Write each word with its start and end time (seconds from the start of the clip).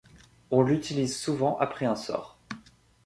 On 0.49 0.63
l'utilise 0.63 1.15
souvent 1.15 1.59
après 1.59 1.85
un 1.85 1.95
sort. 1.95 2.39